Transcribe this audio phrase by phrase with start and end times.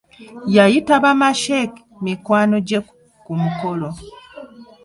[0.55, 2.79] Yayita ba Ma-Sheikh mikwano gye
[3.23, 3.89] ku mukolo.